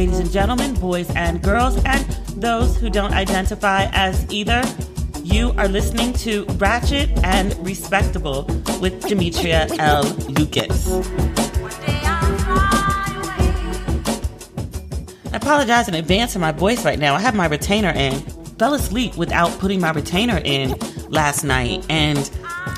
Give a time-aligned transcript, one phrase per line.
[0.00, 2.02] ladies and gentlemen, boys and girls, and
[2.40, 4.62] those who don't identify as either.
[5.22, 8.44] You are listening to Ratchet and Respectable
[8.80, 10.04] with Demetria L.
[10.30, 10.88] Lucas.
[15.30, 17.14] I apologize in advance for my voice right now.
[17.14, 18.14] I have my retainer in.
[18.58, 20.76] Fell asleep without putting my retainer in
[21.10, 22.30] last night, and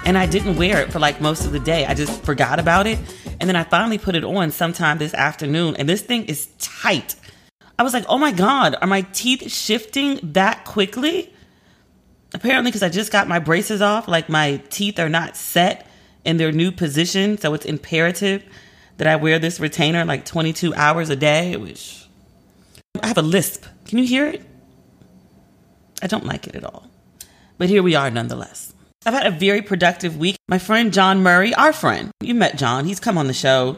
[0.04, 1.86] and I didn't wear it for like most of the day.
[1.86, 2.98] I just forgot about it.
[3.40, 7.16] And then I finally put it on sometime this afternoon, and this thing is tight.
[7.78, 11.32] I was like, oh my God, are my teeth shifting that quickly?
[12.34, 15.86] Apparently, because I just got my braces off, like my teeth are not set
[16.24, 17.38] in their new position.
[17.38, 18.44] So it's imperative
[18.98, 22.06] that I wear this retainer like 22 hours a day, which
[23.02, 23.64] I have a lisp.
[23.86, 24.42] Can you hear it?
[26.02, 26.88] I don't like it at all.
[27.58, 28.72] But here we are nonetheless.
[29.04, 30.36] I've had a very productive week.
[30.48, 33.76] My friend John Murray, our friend, you met John, he's come on the show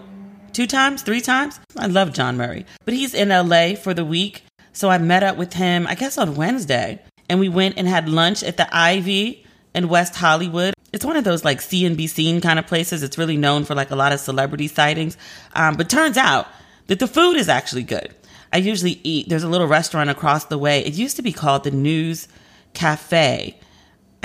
[0.54, 1.60] two times, three times.
[1.76, 4.44] I love John Murray, but he's in LA for the week.
[4.72, 8.08] So I met up with him, I guess on Wednesday, and we went and had
[8.08, 10.74] lunch at the Ivy in West Hollywood.
[10.92, 13.02] It's one of those like see and be seen kind of places.
[13.02, 15.16] It's really known for like a lot of celebrity sightings.
[15.54, 16.46] Um, but turns out
[16.86, 18.14] that the food is actually good.
[18.52, 20.84] I usually eat, there's a little restaurant across the way.
[20.84, 22.28] It used to be called the News
[22.72, 23.58] Cafe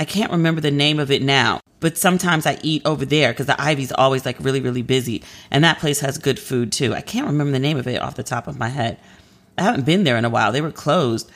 [0.00, 3.44] I can't remember the name of it now, but sometimes I eat over there because
[3.44, 5.22] the Ivy's always like really, really busy.
[5.50, 6.94] And that place has good food too.
[6.94, 8.98] I can't remember the name of it off the top of my head.
[9.58, 10.52] I haven't been there in a while.
[10.52, 11.30] They were closed,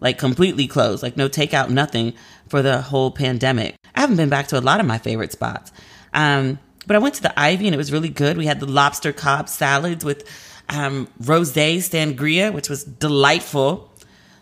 [0.00, 2.12] like completely closed, like no takeout, nothing
[2.46, 3.76] for the whole pandemic.
[3.94, 5.72] I haven't been back to a lot of my favorite spots.
[6.12, 8.36] Um, but I went to the Ivy and it was really good.
[8.36, 10.28] We had the lobster Cobb salads with
[10.68, 13.90] um, rose sangria, which was delightful,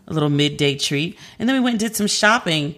[0.08, 1.16] a little midday treat.
[1.38, 2.74] And then we went and did some shopping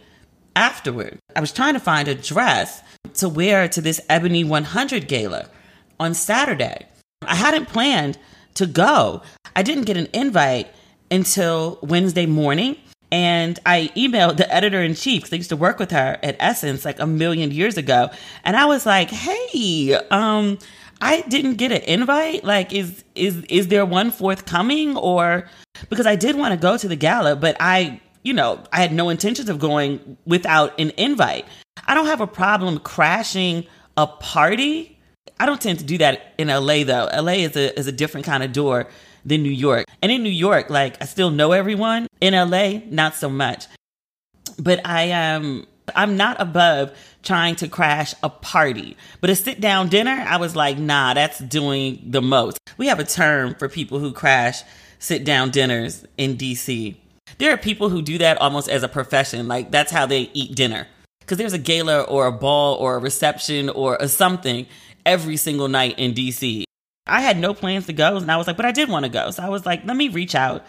[0.61, 1.19] afterward.
[1.35, 2.83] I was trying to find a dress
[3.15, 5.49] to wear to this Ebony 100 gala
[5.99, 6.87] on Saturday.
[7.23, 8.19] I hadn't planned
[8.55, 9.23] to go.
[9.57, 10.69] I didn't get an invite
[11.11, 12.77] until Wednesday morning.
[13.11, 16.37] And I emailed the editor in chief because I used to work with her at
[16.39, 18.11] Essence like a million years ago.
[18.45, 20.59] And I was like, hey, um,
[21.01, 22.45] I didn't get an invite.
[22.45, 24.97] Like, is is is there one forthcoming?
[24.97, 25.49] Or
[25.89, 28.93] because I did want to go to the gala, but I you know, I had
[28.93, 31.47] no intentions of going without an invite.
[31.87, 33.67] I don't have a problem crashing
[33.97, 34.99] a party.
[35.39, 37.09] I don't tend to do that in LA though.
[37.13, 38.89] LA is a is a different kind of door
[39.25, 39.87] than New York.
[40.03, 42.07] And in New York, like I still know everyone.
[42.21, 43.67] In LA, not so much.
[44.59, 45.67] But I am um,
[45.97, 48.97] I'm not above trying to crash a party.
[49.21, 52.59] But a sit down dinner, I was like, nah, that's doing the most.
[52.77, 54.63] We have a term for people who crash
[54.99, 56.97] sit down dinners in DC
[57.39, 59.49] there are people who do that almost as a profession.
[59.49, 60.87] Like that's how they eat dinner.
[61.21, 64.67] Because there's a gala or a ball or a reception or a something
[65.07, 66.65] every single night in DC.
[67.07, 69.11] I had no plans to go, and I was like, but I did want to
[69.11, 69.31] go.
[69.31, 70.65] So I was like, let me reach out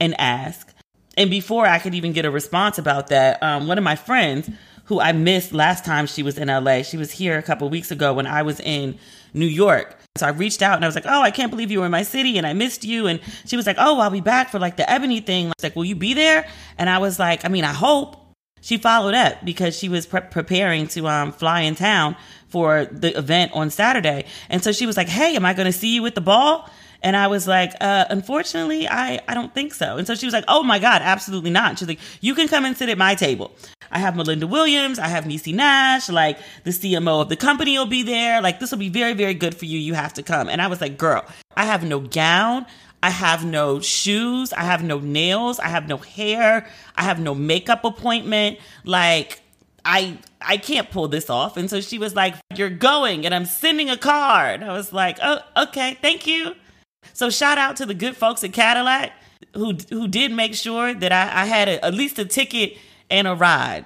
[0.00, 0.72] and ask.
[1.16, 4.48] And before I could even get a response about that, um, one of my friends
[4.84, 7.90] who I missed last time she was in LA, she was here a couple weeks
[7.90, 8.98] ago when I was in
[9.34, 9.96] New York.
[10.16, 11.90] So I reached out and I was like, "Oh, I can't believe you were in
[11.90, 14.58] my city and I missed you." And she was like, "Oh, I'll be back for
[14.58, 16.46] like the Ebony thing." I was like, "Will you be there?"
[16.78, 18.18] And I was like, "I mean, I hope."
[18.60, 22.14] She followed up because she was pre- preparing to um, fly in town
[22.46, 25.72] for the event on Saturday, and so she was like, "Hey, am I going to
[25.72, 26.70] see you with the ball?"
[27.02, 29.96] And I was like, uh, unfortunately, I, I don't think so.
[29.96, 31.78] And so she was like, oh my God, absolutely not.
[31.78, 33.50] She's like, you can come and sit at my table.
[33.92, 34.98] I have Melinda Williams.
[34.98, 36.08] I have Niecy Nash.
[36.08, 38.40] Like the CMO of the company will be there.
[38.40, 39.78] Like this will be very, very good for you.
[39.78, 40.48] You have to come.
[40.48, 41.24] And I was like, girl,
[41.56, 42.66] I have no gown.
[43.02, 44.52] I have no shoes.
[44.52, 45.58] I have no nails.
[45.58, 46.66] I have no hair.
[46.96, 48.58] I have no makeup appointment.
[48.84, 49.42] Like,
[49.84, 51.56] I I can't pull this off.
[51.56, 54.62] And so she was like, You're going and I'm sending a card.
[54.62, 56.54] I was like, Oh, okay, thank you.
[57.12, 59.12] So shout out to the good folks at Cadillac
[59.54, 62.76] who who did make sure that I, I had a, at least a ticket
[63.12, 63.84] and a ride.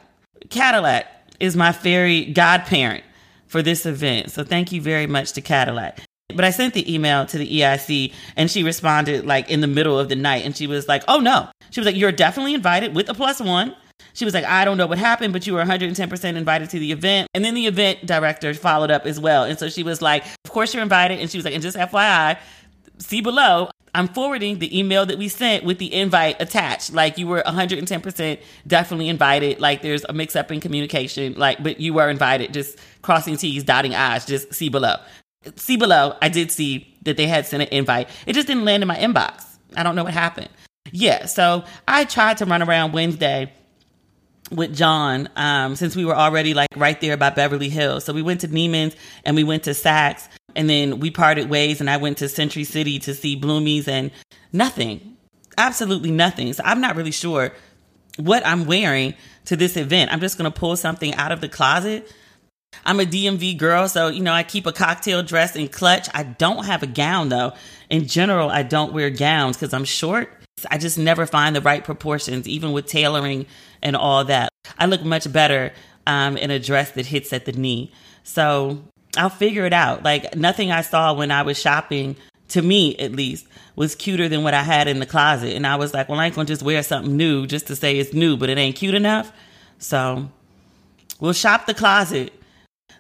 [0.48, 1.06] Cadillac
[1.40, 3.04] is my fairy godparent
[3.46, 4.30] for this event.
[4.30, 6.00] So thank you very much to Cadillac.
[6.34, 9.98] But I sent the email to the EIC and she responded like in the middle
[9.98, 11.48] of the night and she was like, oh no.
[11.70, 13.74] She was like, you're definitely invited with a plus one.
[14.14, 16.92] She was like, I don't know what happened, but you were 110% invited to the
[16.92, 17.28] event.
[17.34, 19.44] And then the event director followed up as well.
[19.44, 21.20] And so she was like, Of course you're invited.
[21.20, 22.38] And she was like, And just FYI,
[22.98, 26.92] see below, I'm forwarding the email that we sent with the invite attached.
[26.92, 29.58] Like you were 110% definitely invited.
[29.58, 31.32] Like there's a mix up in communication.
[31.34, 32.52] Like, but you were invited.
[32.52, 34.26] Just crossing T's, dotting I's.
[34.26, 34.96] Just see below.
[35.56, 36.14] See below.
[36.20, 38.10] I did see that they had sent an invite.
[38.26, 39.44] It just didn't land in my inbox.
[39.74, 40.50] I don't know what happened.
[40.92, 41.24] Yeah.
[41.24, 43.50] So I tried to run around Wednesday
[44.50, 48.04] with John um, since we were already like right there by Beverly Hills.
[48.04, 48.94] So we went to Neiman's
[49.24, 52.64] and we went to Saks And then we parted ways and I went to Century
[52.64, 54.10] City to see Bloomies and
[54.52, 55.16] nothing.
[55.58, 56.52] Absolutely nothing.
[56.54, 57.52] So I'm not really sure
[58.16, 59.14] what I'm wearing
[59.44, 60.12] to this event.
[60.12, 62.10] I'm just going to pull something out of the closet.
[62.84, 66.08] I'm a DMV girl, so you know, I keep a cocktail dress in clutch.
[66.12, 67.52] I don't have a gown though.
[67.88, 70.30] In general, I don't wear gowns because I'm short.
[70.70, 73.46] I just never find the right proportions, even with tailoring
[73.82, 74.50] and all that.
[74.78, 75.72] I look much better
[76.06, 77.92] um, in a dress that hits at the knee.
[78.24, 78.82] So
[79.16, 80.02] I'll figure it out.
[80.02, 82.16] Like nothing I saw when I was shopping,
[82.48, 85.54] to me at least, was cuter than what I had in the closet.
[85.54, 87.98] And I was like, well, I ain't gonna just wear something new just to say
[87.98, 89.32] it's new, but it ain't cute enough.
[89.78, 90.28] So
[91.20, 92.32] we'll shop the closet.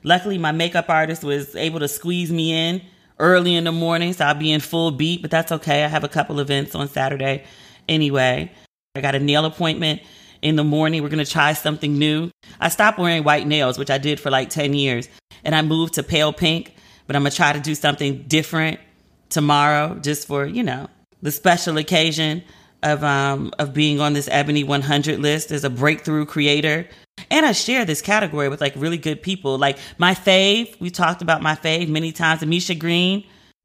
[0.02, 2.82] Luckily, my makeup artist was able to squeeze me in
[3.18, 5.84] early in the morning, so I'll be in full beat, but that's okay.
[5.84, 7.44] I have a couple events on Saturday
[7.88, 8.52] anyway.
[8.94, 10.02] I got a nail appointment
[10.42, 11.02] in the morning.
[11.02, 12.30] We're going to try something new.
[12.60, 15.08] I stopped wearing white nails, which I did for like 10 years,
[15.44, 16.74] and I moved to pale pink,
[17.06, 18.80] but I'm going to try to do something different
[19.28, 20.88] tomorrow just for, you know,
[21.22, 22.42] the special occasion
[22.82, 26.86] of um of being on this Ebony 100 list as a breakthrough creator.
[27.30, 29.58] And I share this category with like really good people.
[29.58, 33.24] Like my fave, we talked about my fave many times, Amisha Green,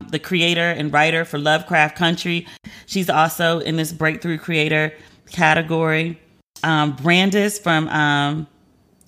[0.10, 2.48] the creator and writer for Lovecraft Country.
[2.86, 4.94] She's also in this breakthrough creator
[5.30, 6.20] category.
[6.64, 8.48] Um, Brandice from um,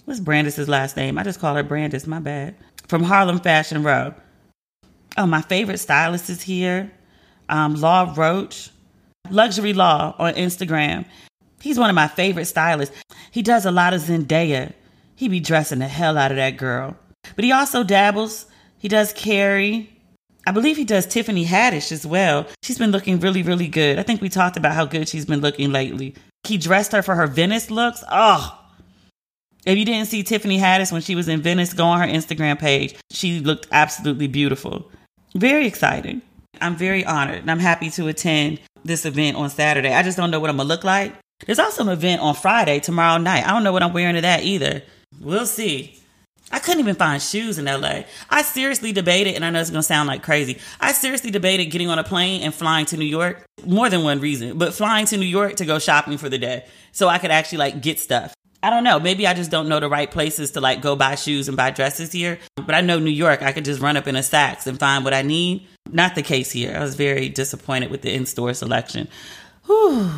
[0.06, 1.18] what's Brandice's last name?
[1.18, 2.08] I just call her Brandice.
[2.08, 2.56] My bad.
[2.88, 4.14] From Harlem Fashion Row.
[5.18, 6.92] Oh, my favorite stylist is here.
[7.50, 8.72] Um, Law Roach,
[9.30, 11.06] Luxury Law on Instagram.
[11.62, 12.96] He's one of my favorite stylists.
[13.32, 14.74] He does a lot of Zendaya.
[15.16, 16.98] He be dressing the hell out of that girl.
[17.36, 18.48] But he also dabbles.
[18.80, 19.90] He does Kerry.
[20.46, 22.48] I believe he does Tiffany Haddish as well.
[22.64, 23.98] She's been looking really, really good.
[23.98, 26.16] I think we talked about how good she's been looking lately.
[26.46, 28.04] He dressed her for her Venice looks.
[28.10, 28.60] Oh,
[29.66, 32.60] if you didn't see Tiffany Haddish when she was in Venice, go on her Instagram
[32.60, 32.96] page.
[33.12, 34.92] She looked absolutely beautiful.
[35.36, 36.22] Very exciting.
[36.60, 39.94] I'm very honored and I'm happy to attend this event on Saturday.
[39.94, 41.14] I just don't know what I'm going to look like.
[41.46, 43.46] There's also an event on Friday, tomorrow night.
[43.46, 44.84] I don't know what I'm wearing to that either.
[45.20, 46.00] We'll see.
[46.54, 48.04] I couldn't even find shoes in LA.
[48.30, 50.60] I seriously debated, and I know it's gonna sound like crazy.
[50.80, 53.44] I seriously debated getting on a plane and flying to New York.
[53.66, 56.66] More than one reason, but flying to New York to go shopping for the day
[56.92, 58.36] so I could actually like get stuff.
[58.62, 59.00] I don't know.
[59.00, 61.72] Maybe I just don't know the right places to like go buy shoes and buy
[61.72, 62.38] dresses here.
[62.56, 65.04] But I know New York, I could just run up in a Saks and find
[65.04, 65.68] what I need.
[65.92, 66.76] Not the case here.
[66.78, 69.10] I was very disappointed with the in store selection.
[69.66, 70.12] Whew.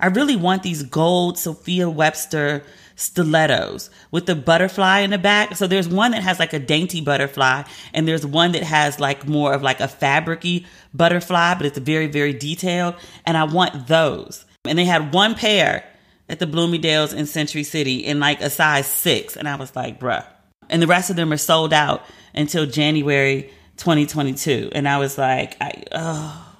[0.00, 2.64] I really want these gold Sophia Webster
[2.96, 5.56] stilettos with the butterfly in the back.
[5.56, 9.26] So there's one that has like a dainty butterfly and there's one that has like
[9.26, 12.94] more of like a fabricy butterfly, but it's very, very detailed.
[13.26, 14.44] And I want those.
[14.64, 15.84] And they had one pair
[16.28, 19.36] at the Bloomingdale's in Century City in like a size six.
[19.36, 20.24] And I was like, bruh.
[20.70, 22.02] And the rest of them are sold out
[22.34, 24.70] until January 2022.
[24.72, 26.56] And I was like, I, oh.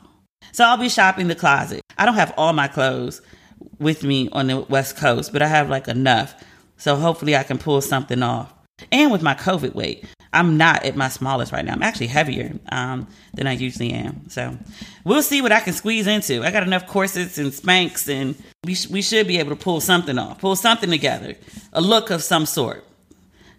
[0.53, 1.81] So I'll be shopping the closet.
[1.97, 3.23] I don't have all my clothes
[3.79, 6.35] with me on the West Coast, but I have like enough.
[6.77, 8.53] So hopefully I can pull something off.
[8.91, 11.75] And with my COVID weight, I'm not at my smallest right now.
[11.75, 14.29] I'm actually heavier um, than I usually am.
[14.29, 14.59] So
[15.05, 16.43] we'll see what I can squeeze into.
[16.43, 18.35] I got enough corsets and Spanx, and
[18.65, 21.37] we, sh- we should be able to pull something off, pull something together,
[21.73, 22.85] a look of some sort.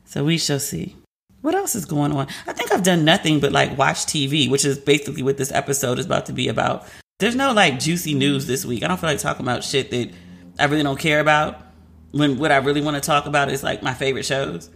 [0.03, 0.97] So we shall see.
[1.41, 2.27] What else is going on?
[2.47, 5.99] I think I've done nothing but like watch TV, which is basically what this episode
[5.99, 6.85] is about to be about.
[7.19, 8.83] There's no like juicy news this week.
[8.83, 10.11] I don't feel like talking about shit that
[10.59, 11.61] I really don't care about.
[12.11, 14.69] When what I really want to talk about is like my favorite shows.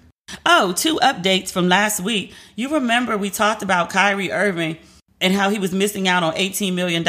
[0.46, 2.34] Oh, two updates from last week.
[2.56, 4.78] You remember we talked about Kyrie Irving
[5.20, 7.04] and how he was missing out on $18 million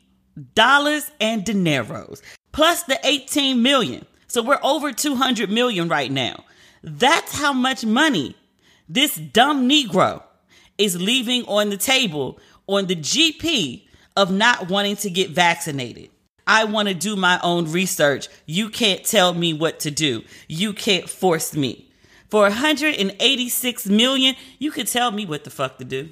[0.55, 6.45] dollars and dineros plus the 18 million So we're over 200 million right now.
[6.81, 8.33] That's how much money
[8.88, 10.23] this dumb Negro
[10.77, 13.85] is leaving on the table on the GP
[14.15, 16.11] of not wanting to get vaccinated.
[16.47, 18.29] I want to do my own research.
[18.45, 20.23] You can't tell me what to do.
[20.47, 21.91] You can't force me.
[22.29, 26.09] For 186 million, you could tell me what the fuck to do.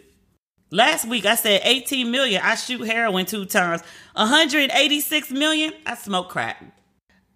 [0.71, 3.81] Last week I said 18 million, I shoot heroin two times.
[4.15, 6.78] 186 million, I smoke crack.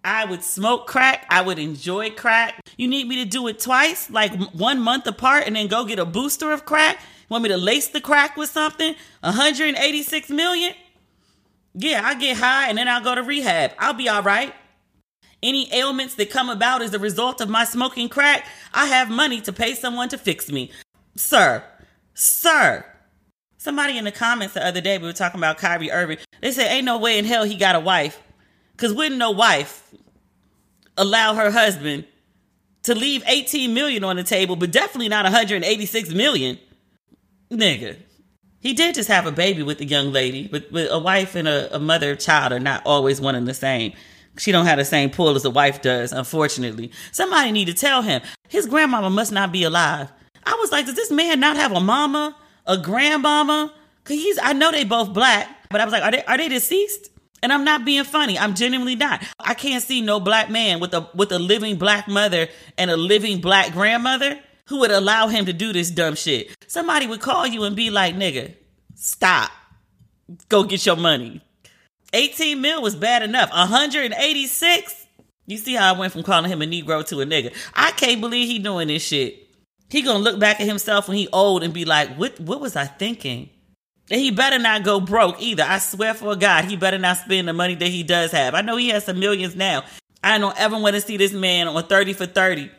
[0.04, 1.26] I would smoke crack.
[1.30, 2.60] I would enjoy crack.
[2.76, 5.98] You need me to do it twice, like one month apart, and then go get
[5.98, 6.98] a booster of crack?
[7.28, 8.94] Want me to lace the crack with something?
[9.20, 10.74] 186 million?
[11.74, 13.72] Yeah, I get high and then I'll go to rehab.
[13.78, 14.54] I'll be all right.
[15.42, 19.40] Any ailments that come about as a result of my smoking crack, I have money
[19.42, 20.70] to pay someone to fix me.
[21.16, 21.64] Sir,
[22.14, 22.84] sir.
[23.58, 26.18] Somebody in the comments the other day, we were talking about Kyrie Irving.
[26.40, 28.22] They said, Ain't no way in hell he got a wife.
[28.76, 29.92] Because wouldn't no wife
[30.96, 32.04] allow her husband
[32.82, 36.58] to leave 18 million on the table, but definitely not 186 million?
[37.50, 37.96] Nigga.
[38.60, 41.46] He did just have a baby with a young lady, but, but a wife and
[41.46, 43.92] a, a mother child are not always one and the same.
[44.38, 46.90] She don't have the same pull as a wife does, unfortunately.
[47.12, 50.10] Somebody need to tell him his grandmama must not be alive.
[50.44, 53.72] I was like, does this man not have a mama, a grandmama?
[54.04, 56.48] Cause he's I know they both black, but I was like, are they are they
[56.48, 57.10] deceased?
[57.44, 58.38] And I'm not being funny.
[58.38, 59.22] I'm genuinely not.
[59.38, 62.48] I can't see no black man with a with a living black mother
[62.78, 66.56] and a living black grandmother who would allow him to do this dumb shit.
[66.68, 68.54] Somebody would call you and be like, nigga,
[68.94, 69.50] stop.
[70.48, 71.42] Go get your money.
[72.14, 73.50] 18 mil was bad enough.
[73.50, 75.06] 186?
[75.46, 77.54] You see how I went from calling him a Negro to a nigga.
[77.74, 79.50] I can't believe he doing this shit.
[79.90, 82.74] He gonna look back at himself when he old and be like, what, what was
[82.74, 83.50] I thinking?
[84.10, 85.62] And he better not go broke either.
[85.62, 88.54] I swear for God, he better not spend the money that he does have.
[88.54, 89.84] I know he has some millions now.
[90.22, 92.70] I don't ever want to see this man on 30 for 30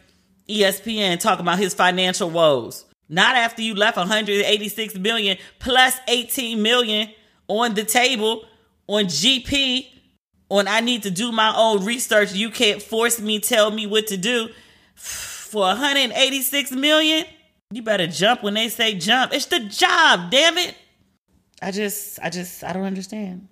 [0.48, 2.86] ESPN talking about his financial woes.
[3.10, 7.10] Not after you left 186 million plus 18 million
[7.48, 8.46] on the table
[8.88, 9.88] on GP
[10.50, 12.34] on I need to do my own research.
[12.34, 14.50] You can't force me, tell me what to do.
[14.96, 17.25] For 186 million,
[17.72, 19.34] you better jump when they say jump.
[19.34, 20.75] It's the job, damn it.
[21.62, 23.47] I just I just I don't understand.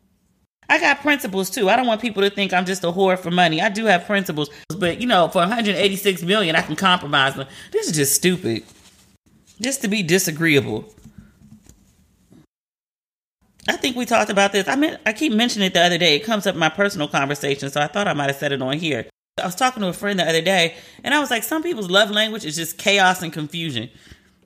[0.70, 1.70] I got principles too.
[1.70, 3.62] I don't want people to think I'm just a whore for money.
[3.62, 7.48] I do have principles, but you know, for 186 million, I can compromise them.
[7.72, 8.64] This is just stupid.
[9.62, 10.86] Just to be disagreeable.
[13.68, 14.68] I think we talked about this.
[14.68, 16.16] I mean, I keep mentioning it the other day.
[16.16, 18.62] It comes up in my personal conversation, so I thought I might have said it
[18.62, 19.06] on here.
[19.42, 21.90] I was talking to a friend the other day, and I was like, some people's
[21.90, 23.90] love language is just chaos and confusion.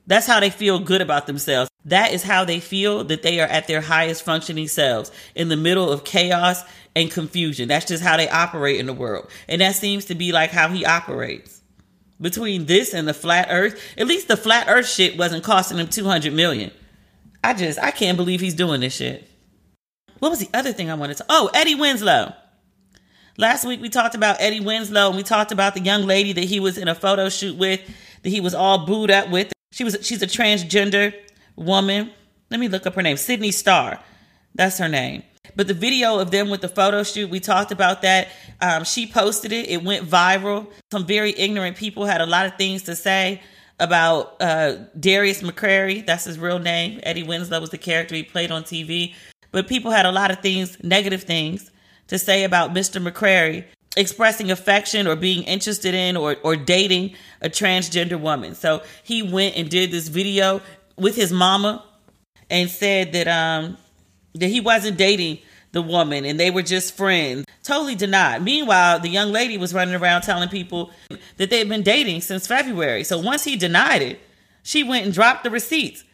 [0.08, 1.70] That's how they feel good about themselves.
[1.84, 5.56] That is how they feel that they are at their highest functioning selves in the
[5.56, 6.64] middle of chaos
[6.96, 7.68] and confusion.
[7.68, 9.30] That's just how they operate in the world.
[9.48, 11.60] And that seems to be like how he operates.
[12.20, 15.88] Between this and the flat earth, at least the flat earth shit wasn't costing him
[15.88, 16.72] 200 million.
[17.44, 19.28] I just, I can't believe he's doing this shit.
[20.20, 21.26] What was the other thing I wanted to?
[21.28, 22.32] Oh, Eddie Winslow.
[23.36, 26.44] Last week we talked about Eddie Winslow and we talked about the young lady that
[26.44, 27.80] he was in a photo shoot with,
[28.22, 29.52] that he was all booed up with.
[29.70, 31.14] She was she's a transgender
[31.56, 32.10] woman.
[32.50, 33.16] Let me look up her name.
[33.16, 33.98] Sydney Starr.
[34.54, 35.22] That's her name.
[35.56, 38.28] But the video of them with the photo shoot, we talked about that.
[38.60, 39.68] Um, she posted it.
[39.68, 40.66] It went viral.
[40.90, 43.42] Some very ignorant people had a lot of things to say
[43.80, 46.04] about uh, Darius McCrary.
[46.04, 47.00] That's his real name.
[47.02, 49.14] Eddie Winslow was the character he played on TV.
[49.50, 51.70] But people had a lot of things, negative things,
[52.08, 53.02] to say about Mr.
[53.02, 53.64] McCrary
[53.98, 58.54] expressing affection or being interested in or, or dating a transgender woman.
[58.54, 60.60] So he went and did this video
[60.96, 61.84] with his mama
[62.48, 63.76] and said that um
[64.34, 65.38] that he wasn't dating
[65.72, 67.44] the woman and they were just friends.
[67.62, 68.42] Totally denied.
[68.42, 70.90] Meanwhile, the young lady was running around telling people
[71.36, 73.04] that they had been dating since February.
[73.04, 74.20] So once he denied it,
[74.62, 76.04] she went and dropped the receipts.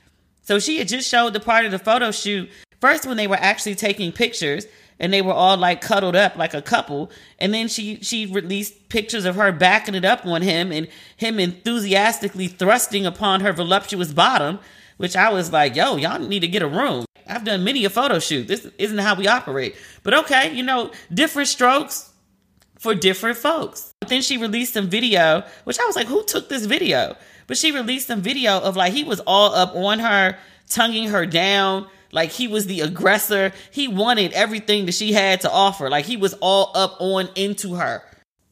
[0.43, 2.51] So she had just showed the part of the photo shoot
[2.81, 4.67] first when they were actually taking pictures
[4.99, 7.11] and they were all like cuddled up like a couple.
[7.39, 11.39] And then she she released pictures of her backing it up on him and him
[11.39, 14.59] enthusiastically thrusting upon her voluptuous bottom
[14.97, 17.05] which i was like yo y'all need to get a room.
[17.27, 18.47] I've done many a photo shoot.
[18.47, 19.77] This isn't how we operate.
[20.03, 22.13] But okay you know different strokes
[22.79, 23.95] for different folks.
[24.01, 27.17] But then she released some video which i was like who took this video?
[27.47, 31.27] But she released some video of like he was all up on her tonguing her
[31.27, 33.53] down like he was the aggressor.
[33.71, 35.91] He wanted everything that she had to offer.
[35.91, 38.03] Like he was all up on into her.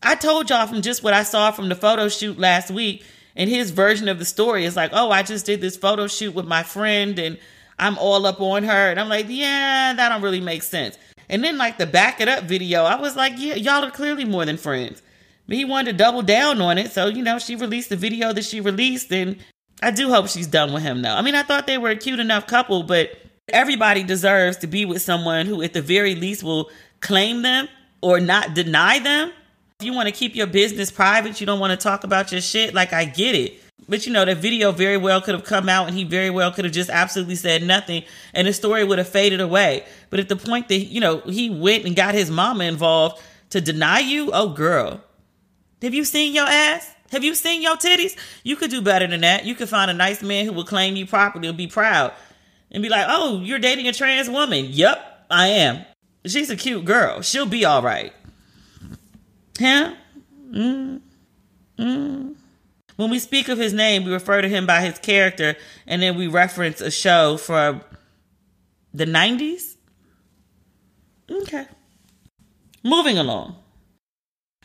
[0.02, 3.04] I told y'all from just what I saw from the photo shoot last week,
[3.36, 6.34] and his version of the story is like, oh, I just did this photo shoot
[6.34, 7.38] with my friend and
[7.78, 8.90] I'm all up on her.
[8.90, 10.98] And I'm like, yeah, that don't really make sense.
[11.28, 14.24] And then like the back it up video, I was like, yeah, y'all are clearly
[14.24, 15.02] more than friends.
[15.46, 16.92] But he wanted to double down on it.
[16.92, 19.10] So, you know, she released the video that she released.
[19.12, 19.38] And
[19.82, 21.14] I do hope she's done with him, though.
[21.14, 23.18] I mean, I thought they were a cute enough couple, but
[23.52, 27.68] everybody deserves to be with someone who, at the very least, will claim them
[28.00, 29.32] or not deny them.
[29.80, 32.40] If you want to keep your business private, you don't want to talk about your
[32.40, 33.62] shit, like, I get it.
[33.88, 36.52] But you know, the video very well could have come out and he very well
[36.52, 39.84] could have just absolutely said nothing and the story would have faded away.
[40.08, 43.60] But at the point that, you know, he went and got his mama involved to
[43.60, 45.02] deny you, oh girl.
[45.82, 46.94] Have you seen your ass?
[47.10, 48.16] Have you seen your titties?
[48.44, 49.44] You could do better than that.
[49.44, 52.12] You could find a nice man who will claim you properly and be proud
[52.72, 54.66] and be like, oh, you're dating a trans woman.
[54.70, 55.84] Yep, I am.
[56.26, 57.20] She's a cute girl.
[57.20, 58.12] She'll be all right.
[59.58, 59.94] Huh?
[60.50, 61.00] Mm.
[61.78, 62.34] Mm.
[62.96, 66.16] When we speak of his name, we refer to him by his character, and then
[66.16, 67.82] we reference a show from
[68.94, 69.76] the 90s.
[71.30, 71.66] Okay.
[72.82, 73.56] Moving along.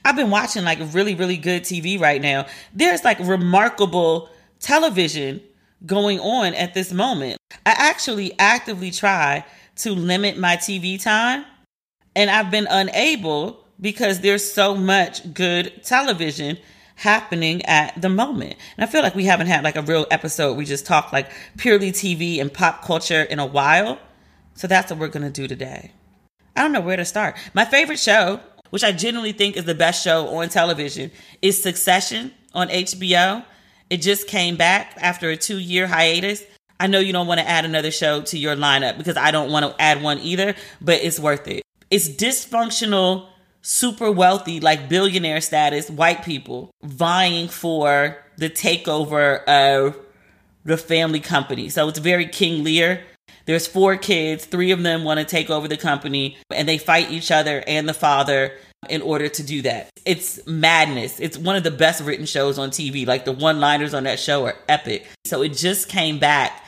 [0.03, 2.45] I've been watching like really, really good TV right now.
[2.73, 5.41] There's like remarkable television
[5.85, 7.37] going on at this moment.
[7.65, 9.45] I actually actively try
[9.77, 11.45] to limit my TV time,
[12.15, 16.57] and I've been unable because there's so much good television
[16.95, 18.55] happening at the moment.
[18.75, 20.57] And I feel like we haven't had like a real episode.
[20.57, 23.99] We just talked like purely TV and pop culture in a while.
[24.55, 25.91] So that's what we're going to do today.
[26.55, 27.37] I don't know where to start.
[27.53, 32.33] My favorite show which I genuinely think is the best show on television, is Succession
[32.53, 33.43] on HBO.
[33.89, 36.43] It just came back after a two year hiatus.
[36.79, 39.51] I know you don't want to add another show to your lineup because I don't
[39.51, 41.63] want to add one either, but it's worth it.
[41.89, 43.27] It's dysfunctional,
[43.61, 49.97] super wealthy, like billionaire status white people vying for the takeover of
[50.65, 51.69] the family company.
[51.69, 53.01] So it's very King Lear
[53.47, 57.11] there's four kids, three of them want to take over the company, and they fight
[57.11, 58.51] each other and the father
[58.89, 59.89] in order to do that.
[60.05, 61.19] It's madness.
[61.19, 63.05] It's one of the best written shows on TV.
[63.05, 65.07] Like the one liners on that show are epic.
[65.25, 66.63] So it just came back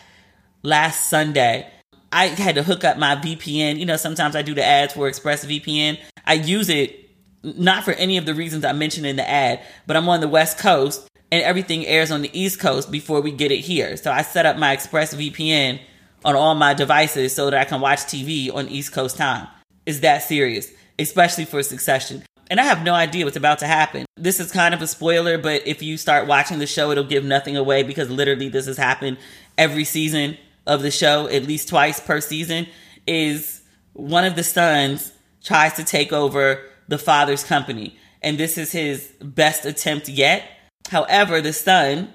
[0.63, 1.71] last Sunday.
[2.11, 3.77] I had to hook up my VPN.
[3.77, 5.99] You know, sometimes I do the ads for ExpressVPN.
[6.25, 7.09] I use it
[7.43, 10.27] not for any of the reasons I mentioned in the ad, but I'm on the
[10.27, 13.95] West Coast and everything airs on the East Coast before we get it here.
[13.97, 15.79] So I set up my ExpressVPN
[16.25, 19.47] on all my devices so that I can watch TV on East Coast time.
[19.85, 22.23] It's that serious, especially for Succession.
[22.51, 24.05] And I have no idea what's about to happen.
[24.17, 27.23] This is kind of a spoiler, but if you start watching the show, it'll give
[27.23, 29.17] nothing away because literally this has happened
[29.57, 32.67] every season of the show, at least twice per season.
[33.07, 33.61] Is
[33.93, 39.13] one of the sons tries to take over the father's company, and this is his
[39.21, 40.43] best attempt yet.
[40.89, 42.13] However, the son,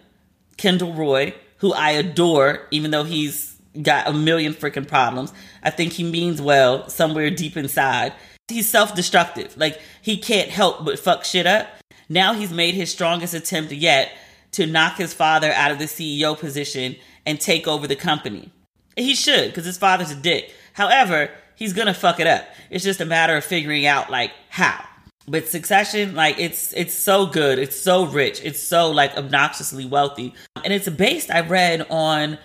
[0.57, 5.33] Kendall Roy, who I adore, even though he's got a million freaking problems.
[5.63, 8.13] I think he means well somewhere deep inside.
[8.49, 9.57] He's self destructive.
[9.57, 11.69] Like, he can't help but fuck shit up.
[12.09, 14.13] Now he's made his strongest attempt yet
[14.53, 18.51] to knock his father out of the CEO position and take over the company.
[18.97, 20.53] He should, because his father's a dick.
[20.75, 22.45] However, he's gonna fuck it up.
[22.71, 24.85] It's just a matter of figuring out, like, how.
[25.27, 27.59] But Succession, like, it's it's so good.
[27.59, 28.43] It's so rich.
[28.45, 30.35] It's so, like, obnoxiously wealthy.
[30.63, 32.39] And it's based, I read, on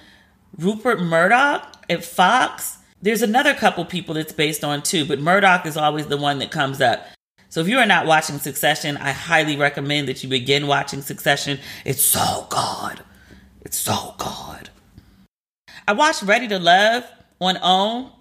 [0.57, 2.77] Rupert Murdoch at Fox.
[3.01, 6.51] There's another couple people that's based on too, but Murdoch is always the one that
[6.51, 7.05] comes up.
[7.47, 11.59] So if you are not watching Succession, I highly recommend that you begin watching Succession.
[11.85, 12.99] It's so good.
[13.62, 14.69] It's so good.
[15.88, 17.05] I watched Ready to Love
[17.39, 18.12] on OWN.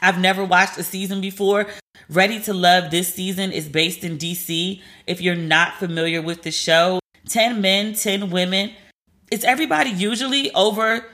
[0.00, 1.66] I've never watched a season before.
[2.08, 4.80] Ready to Love this season is based in DC.
[5.06, 8.72] If you're not familiar with the show, 10 men, 10 women.
[9.30, 11.04] It's everybody usually over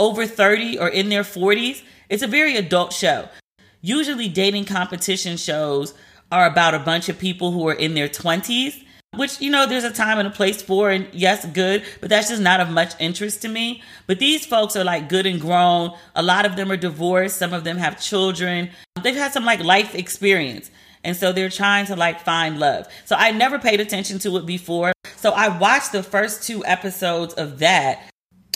[0.00, 1.82] over 30 or in their 40s.
[2.08, 3.28] It's a very adult show.
[3.82, 5.94] Usually, dating competition shows
[6.32, 8.82] are about a bunch of people who are in their 20s,
[9.16, 12.28] which, you know, there's a time and a place for, and yes, good, but that's
[12.28, 13.82] just not of much interest to me.
[14.06, 15.92] But these folks are like good and grown.
[16.16, 18.70] A lot of them are divorced, some of them have children.
[19.02, 20.70] They've had some like life experience.
[21.04, 22.86] And so they're trying to like find love.
[23.04, 24.92] So I never paid attention to it before.
[25.16, 28.09] So I watched the first two episodes of that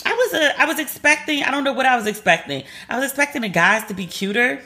[0.05, 2.63] I was uh, I was expecting, I don't know what I was expecting.
[2.87, 4.61] I was expecting the guys to be cuter.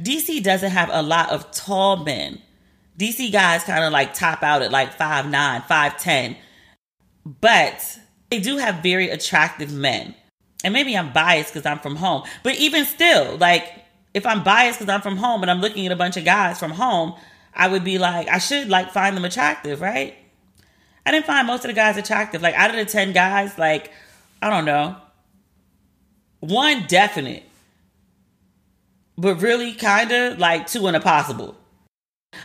[0.00, 2.40] DC doesn't have a lot of tall men.
[2.98, 6.36] DC guys kind of like top out at like 5'9, 5'10.
[7.40, 7.98] But
[8.30, 10.14] they do have very attractive men.
[10.62, 12.22] And maybe I'm biased because I'm from home.
[12.42, 15.92] But even still, like if I'm biased because I'm from home and I'm looking at
[15.92, 17.14] a bunch of guys from home,
[17.52, 20.14] I would be like, I should like find them attractive, right?
[21.06, 22.40] I didn't find most of the guys attractive.
[22.40, 23.92] Like out of the 10 guys, like
[24.44, 24.94] I don't know.
[26.40, 27.44] One definite,
[29.16, 31.56] but really kind of like two and a possible.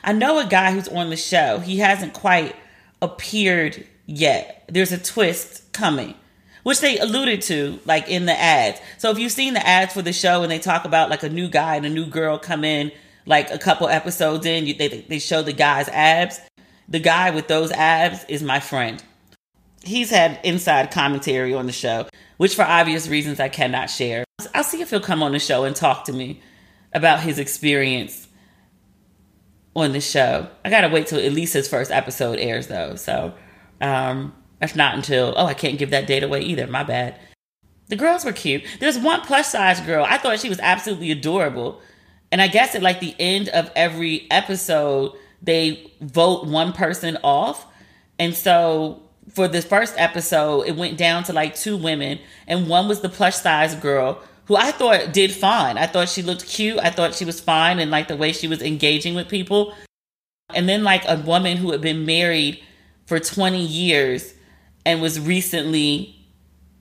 [0.01, 1.59] I know a guy who's on the show.
[1.59, 2.55] He hasn't quite
[3.01, 4.63] appeared yet.
[4.69, 6.15] There's a twist coming,
[6.63, 8.79] which they alluded to like in the ads.
[8.97, 11.29] So if you've seen the ads for the show and they talk about like a
[11.29, 12.93] new guy and a new girl come in
[13.25, 16.39] like a couple episodes in, they they show the guy's abs.
[16.87, 19.03] The guy with those abs is my friend.
[19.83, 24.25] He's had inside commentary on the show, which for obvious reasons I cannot share.
[24.53, 26.41] I'll see if he'll come on the show and talk to me
[26.93, 28.27] about his experience
[29.75, 30.47] on the show.
[30.65, 32.95] I gotta wait till at least his first episode airs though.
[32.95, 33.33] So
[33.81, 36.67] um that's not until oh I can't give that date away either.
[36.67, 37.19] My bad.
[37.87, 38.63] The girls were cute.
[38.79, 40.05] There's one plus size girl.
[40.07, 41.81] I thought she was absolutely adorable.
[42.31, 47.65] And I guess at like the end of every episode, they vote one person off.
[48.19, 52.87] And so for this first episode, it went down to like two women, and one
[52.87, 55.77] was the plush size girl who I thought did fine.
[55.77, 56.79] I thought she looked cute.
[56.79, 59.75] I thought she was fine and like the way she was engaging with people.
[60.55, 62.59] And then like a woman who had been married
[63.05, 64.33] for 20 years
[64.87, 66.15] and was recently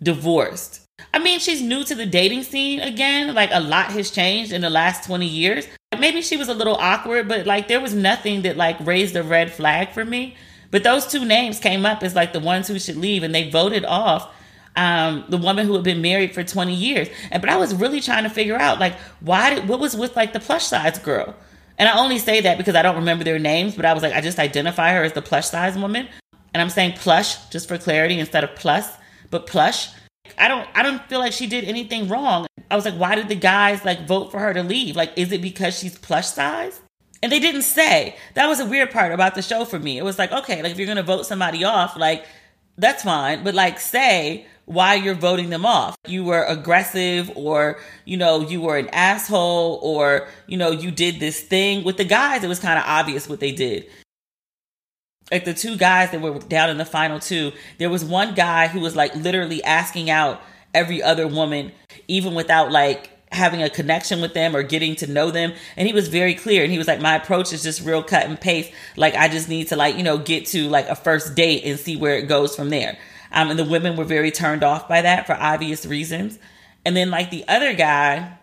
[0.03, 0.81] divorced.
[1.13, 3.35] I mean, she's new to the dating scene again.
[3.35, 5.69] Like a lot has changed in the last 20 years.
[5.99, 9.23] Maybe she was a little awkward, but like there was nothing that like raised a
[9.23, 10.37] red flag for me.
[10.71, 13.51] But those two names came up as like the ones who should leave and they
[13.51, 14.33] voted off
[14.77, 17.09] um, the woman who had been married for 20 years.
[17.31, 20.15] And but I was really trying to figure out like why did what was with
[20.17, 21.35] like the plush size girl.
[21.79, 24.13] And I only say that because I don't remember their names, but I was like,
[24.13, 26.09] I just identify her as the plush size woman.
[26.53, 28.91] And I'm saying plush just for clarity instead of plus,
[29.31, 29.91] but plush.
[30.37, 32.47] I don't I don't feel like she did anything wrong.
[32.71, 34.95] I was like, why did the guys like vote for her to leave?
[34.95, 36.81] Like, is it because she's plush size?
[37.23, 38.17] And they didn't say.
[38.35, 39.99] That was a weird part about the show for me.
[39.99, 42.25] It was like, okay, like if you're gonna vote somebody off, like
[42.77, 43.45] that's fine.
[43.45, 45.97] But like say why you're voting them off.
[46.07, 51.21] You were aggressive or, you know, you were an asshole or, you know, you did
[51.21, 51.85] this thing.
[51.85, 53.87] With the guys, it was kind of obvious what they did.
[55.33, 58.69] Like the two guys that were down in the final two, there was one guy
[58.69, 60.43] who was like literally asking out
[60.75, 61.73] every other woman,
[62.07, 65.53] even without like having a connection with them or getting to know them.
[65.77, 66.63] And he was very clear.
[66.63, 68.73] And he was like, my approach is just real cut and paste.
[68.97, 71.79] Like, I just need to like, you know, get to like a first date and
[71.79, 72.99] see where it goes from there.
[73.33, 76.39] Um, and the women were very turned off by that for obvious reasons.
[76.85, 78.39] And then, like the other guy,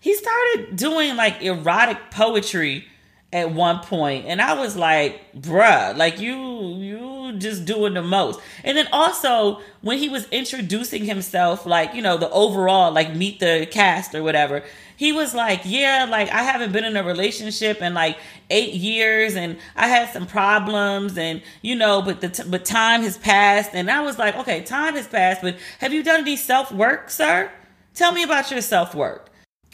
[0.00, 2.86] he started doing like erotic poetry
[3.32, 6.34] at one point and i was like bruh like you
[6.76, 8.40] you just doing the most.
[8.64, 13.40] And then also when he was introducing himself like you know the overall like meet
[13.40, 14.64] the cast or whatever
[14.96, 18.18] he was like yeah like i haven't been in a relationship in like
[18.50, 23.02] eight years and i had some problems and you know but the t- but time
[23.02, 23.70] has passed.
[23.72, 27.50] And i was like okay time has passed but have you done any self-work sir?
[27.94, 29.27] Tell me about your self-work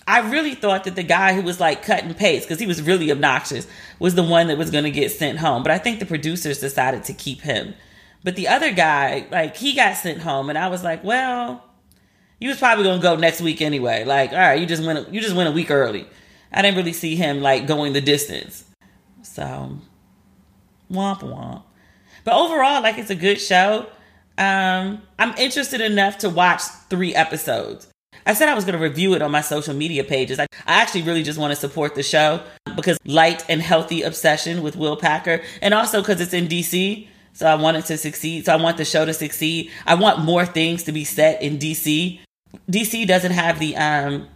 [0.07, 2.83] I really thought that the guy who was like cut and paste, because he was
[2.83, 3.67] really obnoxious,
[3.99, 5.63] was the one that was going to get sent home.
[5.63, 7.75] But I think the producers decided to keep him.
[8.23, 11.63] But the other guy, like, he got sent home, and I was like, well,
[12.41, 14.05] you was probably going to go next week anyway.
[14.05, 16.07] Like, all right, you just went, you just went a week early.
[16.51, 18.65] I didn't really see him like going the distance.
[19.23, 19.79] So,
[20.91, 21.65] womp womp.
[22.25, 23.87] But overall, like, it's a good show.
[24.39, 27.87] Um, I'm interested enough to watch three episodes.
[28.27, 30.39] I said I was going to review it on my social media pages.
[30.39, 32.43] I, I actually really just want to support the show
[32.77, 37.09] because light and healthy obsession with Will Packer, and also because it's in DC.
[37.35, 38.47] So I want it to succeed.
[38.47, 39.71] So I want the show to succeed.
[39.87, 42.21] I want more things to be set in DC.
[42.71, 44.29] DC doesn't have the um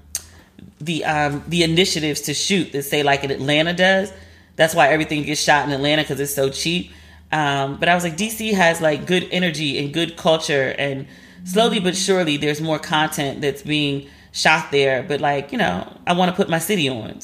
[0.81, 4.13] the um the initiatives to shoot that say like in Atlanta does.
[4.57, 6.91] That's why everything gets shot in Atlanta because it's so cheap.
[7.31, 11.07] Um, but I was like, DC has like good energy and good culture and
[11.45, 15.03] slowly but surely there's more content that's being shot there.
[15.03, 17.21] But like, you know, I want to put my city on.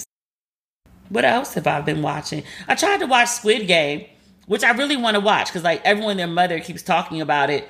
[1.08, 2.42] What else have I been watching?
[2.66, 4.06] I tried to watch Squid Game,
[4.46, 7.68] which I really want to watch because like everyone their mother keeps talking about it.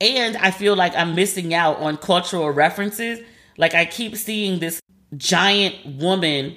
[0.00, 3.20] And I feel like I'm missing out on cultural references.
[3.56, 4.80] Like I keep seeing this
[5.16, 6.56] giant woman.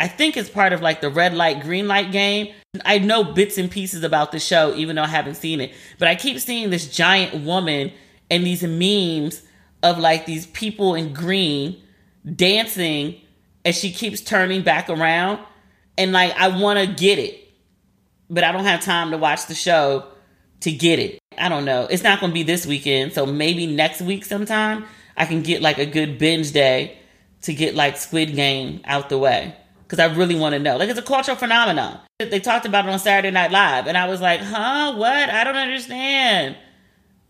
[0.00, 2.54] I think it's part of like the red light, green light game.
[2.84, 5.72] I know bits and pieces about the show, even though I haven't seen it.
[5.98, 7.92] But I keep seeing this giant woman
[8.32, 9.42] and these memes
[9.82, 11.80] of like these people in green
[12.34, 13.20] dancing
[13.62, 15.38] and she keeps turning back around.
[15.98, 17.38] And like, I want to get it,
[18.30, 20.06] but I don't have time to watch the show
[20.60, 21.18] to get it.
[21.36, 21.86] I don't know.
[21.90, 23.12] It's not going to be this weekend.
[23.12, 26.98] So maybe next week sometime I can get like a good binge day
[27.42, 29.54] to get like Squid Game out the way.
[29.88, 30.78] Cause I really want to know.
[30.78, 32.00] Like it's a cultural phenomenon.
[32.18, 35.28] They talked about it on Saturday Night Live, and I was like, huh, what?
[35.28, 36.56] I don't understand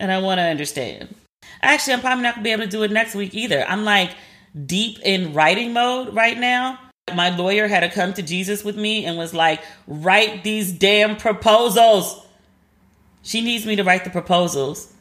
[0.03, 1.15] and I want to understand.
[1.61, 3.65] Actually, I'm probably not going to be able to do it next week either.
[3.65, 4.11] I'm like
[4.65, 6.77] deep in writing mode right now.
[7.15, 11.15] My lawyer had to come to Jesus with me and was like, write these damn
[11.15, 12.27] proposals.
[13.21, 14.91] She needs me to write the proposals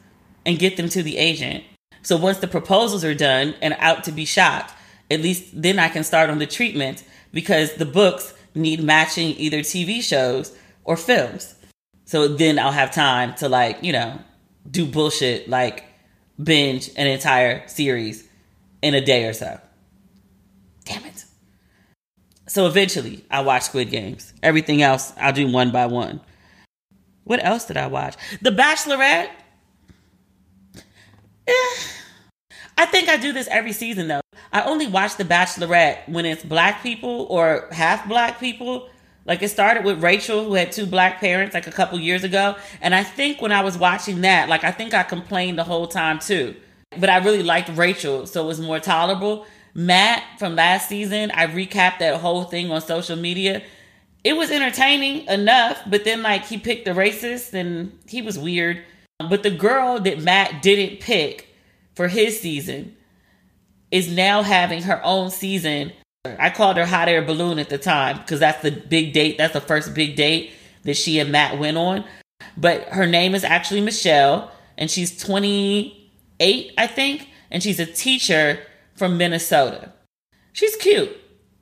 [0.47, 1.65] and get them to the agent.
[2.03, 4.73] So once the proposals are done and out to be shot,
[5.11, 9.61] at least then I can start on the treatment because the books need matching either
[9.61, 11.57] TV shows or films.
[12.05, 14.21] So then I'll have time to like, you know,
[14.70, 15.85] do bullshit like
[16.42, 18.29] binge an entire series
[18.81, 19.61] in a day or so.
[20.85, 21.25] Damn it.
[22.48, 24.33] So eventually I watch Squid Games.
[24.42, 26.20] Everything else I'll do one by one.
[27.25, 28.16] What else did I watch?
[28.40, 29.31] The Bachelorette.
[31.46, 31.77] Eh.
[32.79, 34.20] I think I do this every season though.
[34.53, 38.88] I only watch The Bachelorette when it's black people or half black people.
[39.24, 42.56] Like it started with Rachel, who had two black parents, like a couple years ago.
[42.80, 45.87] And I think when I was watching that, like I think I complained the whole
[45.87, 46.56] time too.
[46.98, 49.46] But I really liked Rachel, so it was more tolerable.
[49.74, 53.62] Matt from last season, I recapped that whole thing on social media.
[54.24, 58.82] It was entertaining enough, but then like he picked the racist and he was weird.
[59.18, 61.48] But the girl that Matt didn't pick
[61.94, 62.96] for his season
[63.90, 65.92] is now having her own season.
[66.24, 69.38] I called her hot air balloon at the time because that's the big date.
[69.38, 70.52] That's the first big date
[70.85, 72.04] that she and Matt went on.
[72.56, 78.61] But her name is actually Michelle, and she's 28, I think, and she's a teacher
[78.94, 79.92] from Minnesota.
[80.52, 81.11] She's cute.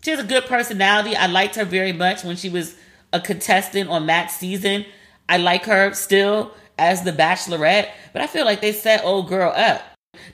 [0.04, 1.16] She has a good personality.
[1.16, 2.76] I liked her very much when she was
[3.14, 4.84] a contestant on Matt's season.
[5.28, 9.52] I like her still as the bachelorette, but I feel like they set old girl
[9.54, 9.82] up.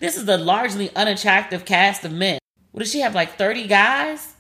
[0.00, 2.38] This is a largely unattractive cast of men.
[2.76, 4.34] What does she have, like 30 guys?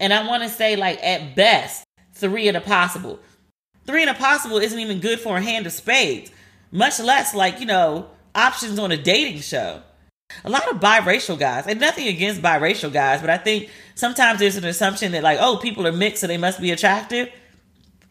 [0.00, 3.20] And I want to say, like, at best, three in a possible.
[3.84, 6.30] Three in a possible isn't even good for a hand of spades,
[6.72, 9.82] much less, like, you know, options on a dating show.
[10.42, 14.56] A lot of biracial guys, and nothing against biracial guys, but I think sometimes there's
[14.56, 17.28] an assumption that, like, oh, people are mixed, so they must be attractive.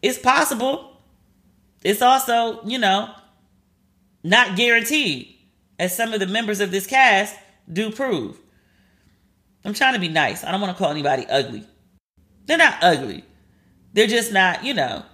[0.00, 1.00] It's possible.
[1.82, 3.12] It's also, you know,
[4.22, 5.34] not guaranteed
[5.80, 7.34] as some of the members of this cast
[7.72, 8.38] do prove.
[9.64, 10.44] I'm trying to be nice.
[10.44, 11.64] I don't want to call anybody ugly.
[12.46, 13.24] They're not ugly.
[13.94, 15.04] They're just not, you know.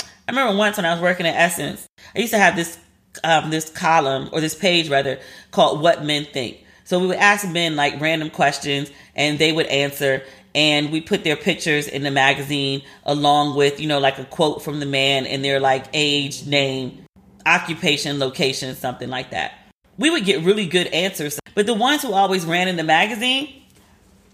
[0.00, 2.78] I remember once when I was working at Essence, I used to have this
[3.24, 5.18] um, this column or this page rather
[5.50, 9.66] called "What Men Think." So we would ask men like random questions, and they would
[9.66, 10.22] answer,
[10.54, 14.62] and we put their pictures in the magazine along with you know like a quote
[14.62, 17.04] from the man and their like age, name,
[17.44, 19.52] occupation, location, something like that.
[19.98, 23.62] We would get really good answers, but the ones who always ran in the magazine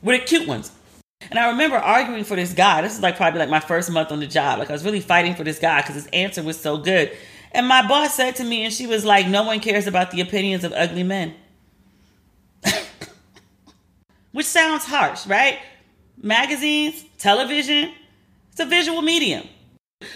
[0.03, 0.73] were the cute ones.
[1.31, 2.83] And I remember arguing for this guy.
[2.83, 4.59] This is like probably like my first month on the job.
[4.59, 7.11] Like I was really fighting for this guy because his answer was so good.
[7.53, 10.21] And my boss said to me, and she was like, No one cares about the
[10.21, 11.35] opinions of ugly men.
[14.33, 15.59] Which sounds harsh, right?
[16.21, 17.93] Magazines, television,
[18.53, 19.49] it's a visual medium.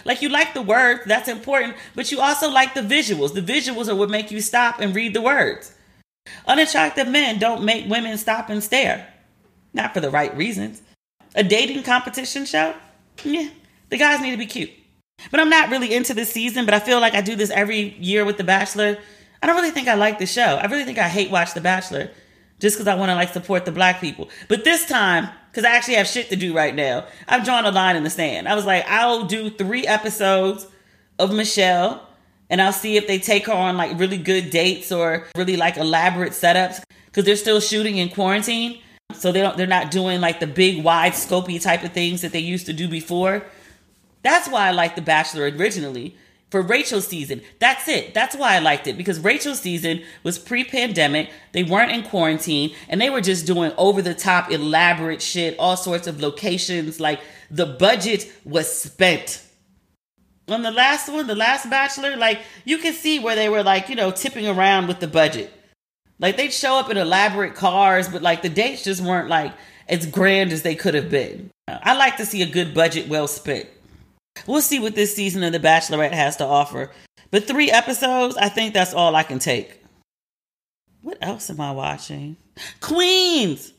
[0.05, 3.35] Like you like the words, that's important, but you also like the visuals.
[3.35, 5.75] The visuals are what make you stop and read the words.
[6.47, 9.13] Unattractive men don't make women stop and stare.
[9.73, 10.83] Not for the right reasons.
[11.35, 12.75] A dating competition show?
[13.25, 13.49] Yeah,
[13.89, 14.71] the guys need to be cute.
[15.31, 17.95] But I'm not really into this season, but I feel like I do this every
[17.99, 18.99] year with The Bachelor.
[19.43, 20.43] I don't really think I like the show.
[20.43, 22.11] I really think I hate watch The Bachelor
[22.59, 24.29] just because I want to like support the black people.
[24.49, 27.71] But this time, because I actually have shit to do right now, I've drawn a
[27.71, 28.49] line in the sand.
[28.49, 30.67] I was like, I'll do three episodes
[31.19, 32.09] of Michelle
[32.53, 35.79] and I'll see if they take her on like really good dates or really like
[35.79, 38.81] elaborate setups because they're still shooting in quarantine.
[39.15, 42.33] So they don't they're not doing like the big wide scopy type of things that
[42.33, 43.43] they used to do before.
[44.23, 46.17] That's why I liked The Bachelor originally.
[46.51, 48.13] For Rachel's season, that's it.
[48.13, 51.31] That's why I liked it because Rachel's season was pre pandemic.
[51.53, 55.79] They weren't in quarantine and they were just doing over the top, elaborate shit, all
[55.79, 57.01] sorts of locations.
[57.01, 59.43] Like the budget was spent.
[60.53, 63.89] On the last one, the last Bachelor, like you can see where they were like,
[63.89, 65.53] you know, tipping around with the budget.
[66.19, 69.53] Like they'd show up in elaborate cars, but like the dates just weren't like
[69.89, 71.51] as grand as they could have been.
[71.67, 73.69] I like to see a good budget well spent.
[74.47, 76.91] We'll see what this season of The Bachelorette has to offer.
[77.31, 79.83] But three episodes, I think that's all I can take.
[81.03, 82.37] What else am I watching?
[82.81, 83.73] Queens!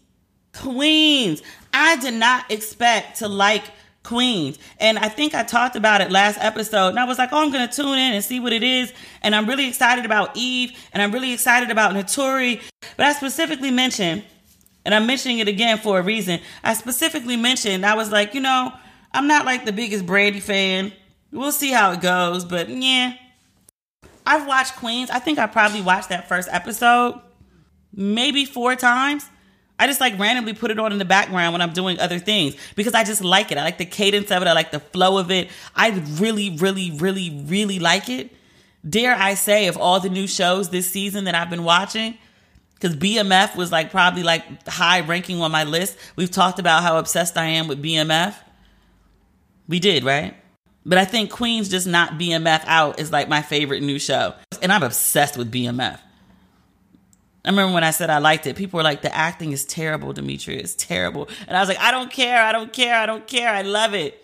[0.53, 1.41] Queens!
[1.73, 3.63] I did not expect to like
[4.03, 4.59] Queens.
[4.79, 6.89] And I think I talked about it last episode.
[6.89, 8.93] And I was like, oh, I'm going to tune in and see what it is.
[9.21, 10.71] And I'm really excited about Eve.
[10.91, 12.61] And I'm really excited about Naturi.
[12.97, 14.23] But I specifically mentioned,
[14.85, 16.39] and I'm mentioning it again for a reason.
[16.63, 18.73] I specifically mentioned, I was like, you know,
[19.13, 20.91] I'm not like the biggest Brandy fan.
[21.31, 23.13] We'll see how it goes, but yeah.
[24.25, 25.09] I've watched Queens.
[25.09, 27.19] I think I probably watched that first episode
[27.93, 29.29] maybe four times.
[29.79, 32.55] I just like randomly put it on in the background when I'm doing other things
[32.75, 33.57] because I just like it.
[33.57, 34.47] I like the cadence of it.
[34.47, 35.49] I like the flow of it.
[35.75, 38.31] I really, really, really, really like it.
[38.87, 42.17] Dare I say, of all the new shows this season that I've been watching,
[42.75, 45.97] because BMF was like probably like high ranking on my list.
[46.15, 48.35] We've talked about how obsessed I am with BMF.
[49.69, 50.35] We did, right?
[50.85, 54.35] But I think Queens just not BMF out is like my favorite new show.
[54.61, 55.99] And I'm obsessed with BMF.
[57.45, 60.13] I remember when I said I liked it, people were like, the acting is terrible,
[60.13, 60.59] Demetria.
[60.59, 61.27] It's terrible.
[61.47, 62.41] And I was like, I don't care.
[62.41, 62.95] I don't care.
[62.95, 63.49] I don't care.
[63.49, 64.23] I love it.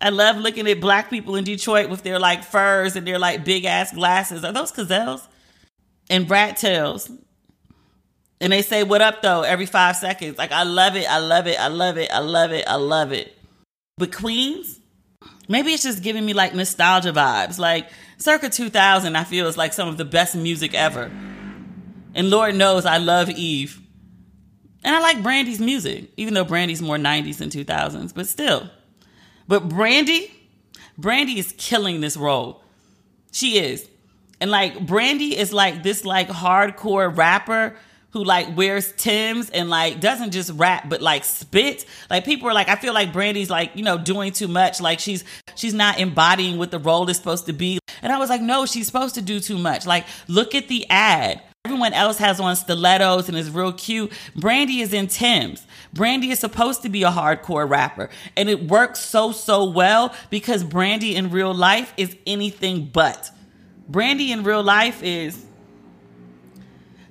[0.00, 3.44] I love looking at black people in Detroit with their like furs and their like
[3.44, 4.44] big ass glasses.
[4.44, 5.26] Are those gazelles?
[6.08, 7.10] And rat tails.
[8.40, 10.38] And they say, What up though, every five seconds.
[10.38, 11.10] Like, I love it.
[11.10, 11.58] I love it.
[11.58, 12.10] I love it.
[12.12, 12.64] I love it.
[12.66, 13.36] I love it.
[13.96, 14.80] But Queens,
[15.48, 17.58] maybe it's just giving me like nostalgia vibes.
[17.58, 21.10] Like, circa 2000, I feel is like some of the best music ever.
[22.14, 23.80] And Lord knows I love Eve.
[24.84, 28.70] And I like Brandy's music, even though Brandy's more 90s and 2000s, but still.
[29.48, 30.30] But Brandy,
[30.96, 32.62] Brandy is killing this role.
[33.32, 33.88] She is.
[34.40, 37.76] And like Brandy is like this like hardcore rapper
[38.10, 41.84] who like wears Tim's and like doesn't just rap but like spit.
[42.10, 44.80] Like people are like, I feel like Brandy's like, you know, doing too much.
[44.80, 45.24] Like she's
[45.56, 47.78] she's not embodying what the role is supposed to be.
[48.02, 49.86] And I was like, no, she's supposed to do too much.
[49.86, 51.42] Like, look at the ad.
[51.74, 54.12] Everyone else has on stilettos and is real cute.
[54.36, 55.66] Brandy is in Tim's.
[55.92, 58.10] Brandy is supposed to be a hardcore rapper.
[58.36, 63.28] And it works so, so well because Brandy in real life is anything but.
[63.88, 65.44] Brandy in real life is.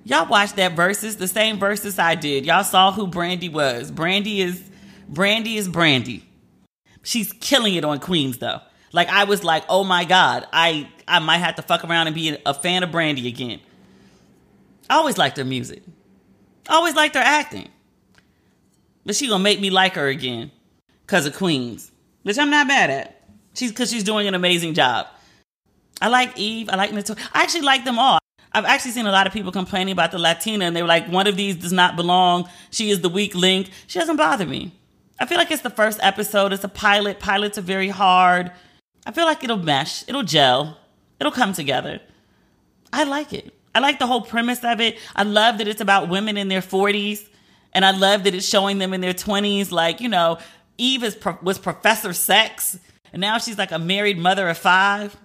[0.05, 2.45] Y'all watched that Verzuz, the same Verzuz I did.
[2.45, 3.91] Y'all saw who Brandy was.
[3.91, 4.63] Brandy is
[5.09, 6.25] Brandy is Brandy.
[7.03, 8.61] She's killing it on Queens though.
[8.93, 12.15] Like I was like, oh my God, I I might have to fuck around and
[12.15, 13.59] be a fan of Brandy again.
[14.89, 15.83] I always liked her music.
[16.67, 17.69] I always liked her acting.
[19.05, 20.51] But she gonna make me like her again
[21.05, 21.91] because of Queens,
[22.23, 23.21] which I'm not mad at.
[23.53, 25.07] She's because she's doing an amazing job.
[26.01, 26.69] I like Eve.
[26.69, 27.19] I like Natoya.
[27.33, 28.19] I actually like them all.
[28.51, 31.07] I've actually seen a lot of people complaining about the Latina, and they were like,
[31.07, 32.47] one of these does not belong.
[32.69, 33.71] She is the weak link.
[33.87, 34.71] She doesn't bother me.
[35.19, 36.53] I feel like it's the first episode.
[36.53, 37.19] It's a pilot.
[37.19, 38.51] Pilots are very hard.
[39.05, 40.03] I feel like it'll mesh.
[40.07, 40.77] It'll gel.
[41.19, 41.99] It'll come together.
[42.91, 43.53] I like it.
[43.75, 44.97] I like the whole premise of it.
[45.15, 47.27] I love that it's about women in their 40s.
[47.73, 49.71] And I love that it's showing them in their 20s.
[49.71, 50.37] Like, you know,
[50.77, 52.77] Eve is, was Professor Sex.
[53.11, 55.15] And now she's like a married mother of five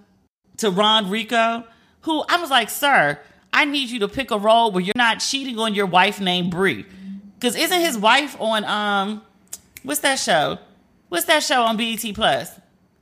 [0.57, 1.65] to RonReaco,
[2.01, 3.19] who I was like, sir,
[3.53, 6.51] I need you to pick a role where you're not cheating on your wife named
[6.51, 6.85] Brie.
[7.35, 9.21] Because isn't his wife on, um,
[9.83, 10.59] what's that show?
[11.07, 12.51] What's that show on BET Plus?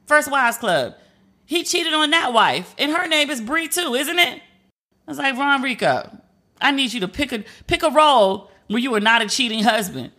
[0.06, 0.96] First Wives Club.
[1.46, 4.42] He cheated on that wife, and her name is Brie too, isn't it?
[5.08, 6.20] I was like, RonReaco,
[6.60, 9.64] I need you to pick a pick a role where you are not a cheating
[9.64, 10.12] husband.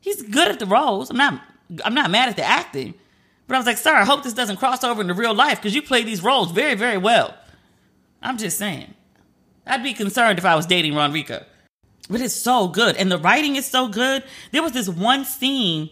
[0.00, 1.10] He's good at the roles.
[1.10, 1.40] I'm not
[1.84, 2.94] I'm not mad at the acting.
[3.46, 5.74] But I was like, sir, I hope this doesn't cross over into real life because
[5.74, 7.34] you play these roles very, very well.
[8.22, 8.94] I'm just saying.
[9.66, 11.44] I'd be concerned if I was dating RonReaco.
[12.08, 12.96] But it's so good.
[12.96, 14.24] And the writing is so good.
[14.50, 15.90] There was this one scene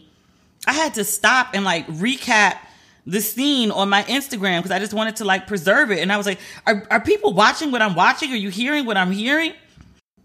[0.66, 2.58] I had to stop and like recap
[3.06, 6.00] the scene on my Instagram because I just wanted to like preserve it.
[6.00, 8.32] And I was like, are, are people watching what I'm watching?
[8.32, 9.54] Are you hearing what I'm hearing?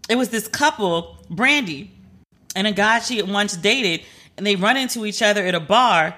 [0.08, 1.90] It was this couple, Brandy,
[2.54, 4.04] and a guy she had once dated,
[4.36, 6.14] and they run into each other at a bar.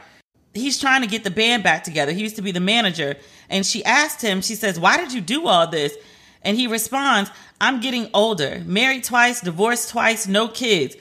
[0.53, 2.13] He's trying to get the band back together.
[2.13, 3.17] He used to be the manager.
[3.49, 5.97] And she asked him, she says, Why did you do all this?
[6.43, 10.97] And he responds, I'm getting older, married twice, divorced twice, no kids.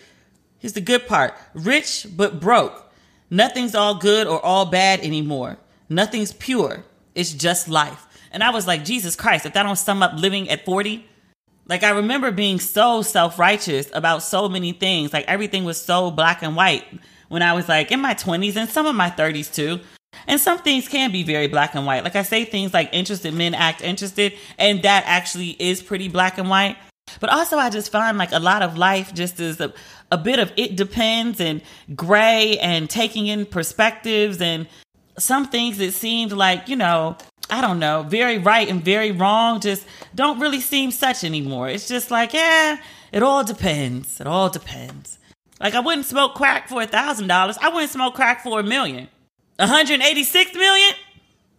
[0.60, 2.87] Here's the good part rich but broke.
[3.30, 5.58] Nothing's all good or all bad anymore.
[5.90, 6.84] Nothing's pure.
[7.16, 8.06] It's just life.
[8.32, 11.06] And I was like, Jesus Christ, if that don't sum up living at 40,
[11.68, 15.13] like I remember being so self-righteous about so many things.
[15.13, 16.86] Like everything was so black and white
[17.30, 19.80] when I was like in my 20s and some of my 30s too.
[20.26, 22.04] And some things can be very black and white.
[22.04, 26.38] Like I say things like interested men act interested, and that actually is pretty black
[26.38, 26.78] and white.
[27.20, 29.74] But also, I just find like a lot of life just is a,
[30.12, 31.62] a bit of it depends and
[31.96, 34.67] gray and taking in perspectives and
[35.17, 37.17] some things that seemed like, you know,
[37.50, 41.69] I don't know, very right and very wrong just don't really seem such anymore.
[41.69, 42.77] It's just like, yeah,
[43.12, 44.19] it all depends.
[44.19, 45.17] It all depends.
[45.60, 47.58] Like I wouldn't smoke crack for a thousand dollars.
[47.62, 49.08] I wouldn't smoke crack for a million.
[49.58, 50.94] 186 million?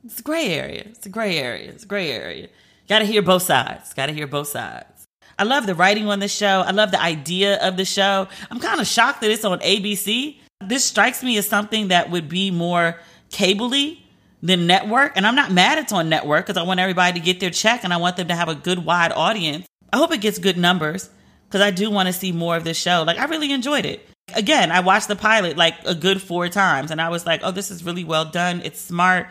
[0.05, 0.85] It's a gray area.
[0.87, 1.71] It's a gray area.
[1.71, 2.49] It's a gray area.
[2.89, 3.93] Gotta hear both sides.
[3.95, 4.98] Gotta hear both sides.
[5.39, 6.63] I love the writing on the show.
[6.67, 8.27] I love the idea of the show.
[8.51, 10.39] I'm kind of shocked that it's on ABC.
[10.61, 12.99] This strikes me as something that would be more
[13.31, 14.01] cabley
[14.43, 15.13] than network.
[15.17, 17.85] And I'm not mad it's on network because I want everybody to get their check
[17.85, 19.67] and I want them to have a good wide audience.
[19.93, 21.11] I hope it gets good numbers.
[21.49, 23.05] because I do want to see more of this show.
[23.07, 24.07] Like, I really enjoyed it.
[24.35, 27.51] Again, I watched the pilot like a good four times, and I was like, oh,
[27.51, 28.61] this is really well done.
[28.65, 29.29] It's smart.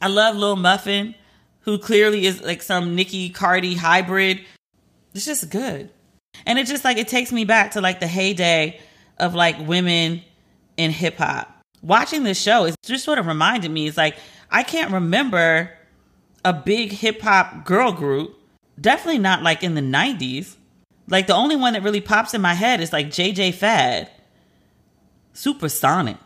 [0.00, 1.14] I love Lil Muffin,
[1.60, 4.40] who clearly is like some Nicki Cardi hybrid.
[5.18, 5.90] It's just good.
[6.46, 8.78] And it just like, it takes me back to like the heyday
[9.18, 10.22] of like women
[10.76, 11.60] in hip hop.
[11.82, 14.14] Watching this show is just sort of reminded me, it's like,
[14.48, 15.72] I can't remember
[16.44, 18.38] a big hip hop girl group.
[18.80, 20.54] Definitely not like in the 90s.
[21.08, 24.08] Like the only one that really pops in my head is like JJ Fad,
[25.32, 26.16] Supersonic.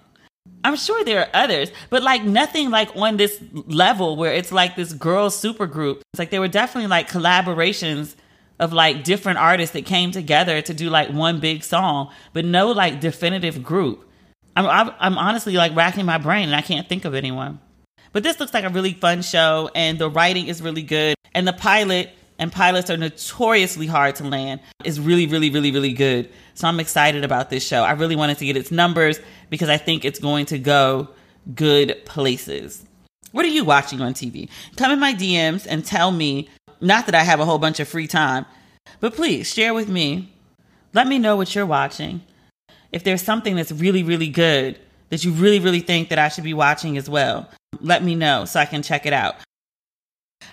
[0.64, 4.76] I'm sure there are others, but like nothing like on this level where it's like
[4.76, 6.02] this girl super group.
[6.12, 8.16] It's like there were definitely like collaborations
[8.62, 12.70] of like different artists that came together to do like one big song, but no
[12.70, 14.08] like definitive group.
[14.54, 17.58] I'm I'm, honestly like racking my brain and I can't think of anyone.
[18.12, 21.48] But this looks like a really fun show, and the writing is really good, and
[21.48, 26.28] the pilot and pilots are notoriously hard to land is really really really really good
[26.54, 29.76] so i'm excited about this show i really wanted to get its numbers because i
[29.76, 31.08] think it's going to go
[31.54, 32.84] good places
[33.30, 36.48] what are you watching on tv come in my dms and tell me
[36.82, 38.44] not that i have a whole bunch of free time
[39.00, 40.32] but please share with me
[40.92, 42.20] let me know what you're watching
[42.90, 44.78] if there's something that's really really good
[45.08, 47.48] that you really really think that i should be watching as well
[47.80, 49.36] let me know so i can check it out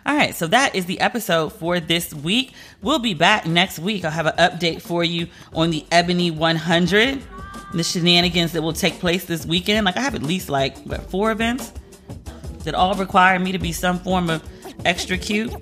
[0.05, 2.53] all right, so that is the episode for this week.
[2.81, 4.05] We'll be back next week.
[4.05, 7.21] I'll have an update for you on the Ebony 100,
[7.73, 9.85] the shenanigans that will take place this weekend.
[9.85, 11.73] Like I have at least like what, four events
[12.63, 14.43] that all require me to be some form of
[14.85, 15.53] extra cute.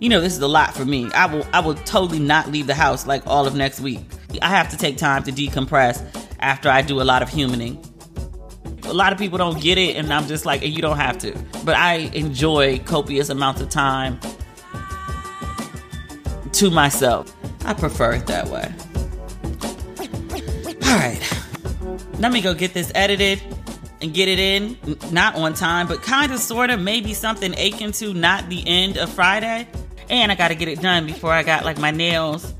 [0.00, 1.10] You know, this is a lot for me.
[1.12, 4.00] I will I will totally not leave the house like all of next week.
[4.42, 6.02] I have to take time to decompress
[6.38, 7.82] after I do a lot of humaning
[8.86, 11.36] a lot of people don't get it, and I'm just like, you don't have to.
[11.64, 14.20] But I enjoy copious amounts of time
[16.52, 17.34] to myself.
[17.64, 18.72] I prefer it that way.
[20.86, 23.42] All right, let me go get this edited
[24.00, 24.76] and get it in.
[25.10, 28.98] Not on time, but kind of, sort of, maybe something aching to not the end
[28.98, 29.66] of Friday.
[30.08, 32.54] And I got to get it done before I got like my nails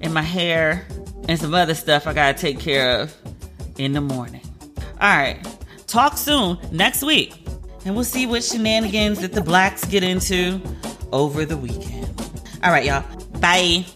[0.00, 0.86] and my hair
[1.28, 3.14] and some other stuff I got to take care of
[3.78, 4.42] in the morning.
[5.00, 5.38] All right.
[5.86, 7.34] Talk soon next week,
[7.84, 10.60] and we'll see what shenanigans that the blacks get into
[11.10, 12.08] over the weekend.
[12.62, 13.04] All right, y'all.
[13.40, 13.86] Bye.